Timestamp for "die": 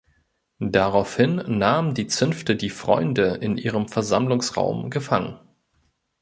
1.93-2.07, 2.55-2.71